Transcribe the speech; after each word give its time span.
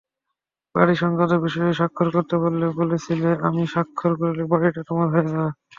বাড়ি-সংক্রান্ত 0.75 1.33
বিষয়ে 1.45 1.77
স্বাক্ষর 1.79 2.07
করতে 2.15 2.35
বললে, 2.43 2.65
বলেছিলে 2.79 3.29
আমি 3.47 3.61
সাক্ষর 3.73 4.11
করলেই 4.19 4.49
বাড়িটা 4.51 4.81
তোমার 4.89 5.07
হয়ে 5.11 5.27
যাবে। 5.27 5.49